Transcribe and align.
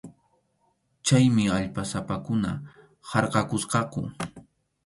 Chaymi 1.05 1.45
allpasapakuna 1.57 2.51
harkʼakusqaku. 3.09 4.01